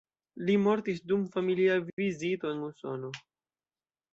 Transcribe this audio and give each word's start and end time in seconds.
Li 0.45 0.53
mortis 0.61 1.01
dum 1.11 1.27
familia 1.35 1.75
vizito 1.91 2.55
en 2.55 2.65
Usono. 2.71 3.13